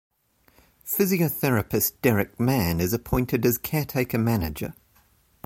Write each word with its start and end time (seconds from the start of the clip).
Physiotherapist 0.83 1.93
Derek 2.01 2.39
Mann 2.39 2.79
is 2.79 2.91
appointed 2.91 3.45
as 3.45 3.59
caretaker 3.59 4.17
manager. 4.17 4.73